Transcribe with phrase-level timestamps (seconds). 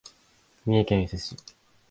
[0.65, 1.35] 三重県伊勢市